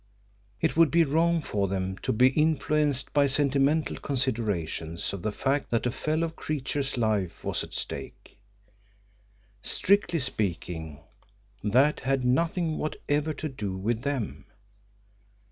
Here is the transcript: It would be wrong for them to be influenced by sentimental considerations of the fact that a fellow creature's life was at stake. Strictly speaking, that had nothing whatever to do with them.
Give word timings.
It 0.59 0.75
would 0.75 0.89
be 0.89 1.03
wrong 1.03 1.41
for 1.41 1.67
them 1.67 1.95
to 1.99 2.11
be 2.11 2.29
influenced 2.29 3.13
by 3.13 3.27
sentimental 3.27 3.97
considerations 3.97 5.13
of 5.13 5.21
the 5.21 5.31
fact 5.31 5.69
that 5.69 5.85
a 5.85 5.91
fellow 5.91 6.29
creature's 6.29 6.97
life 6.97 7.43
was 7.43 7.63
at 7.63 7.71
stake. 7.71 8.39
Strictly 9.61 10.17
speaking, 10.19 11.01
that 11.63 11.99
had 11.99 12.25
nothing 12.25 12.79
whatever 12.79 13.31
to 13.35 13.47
do 13.47 13.77
with 13.77 14.01
them. 14.01 14.45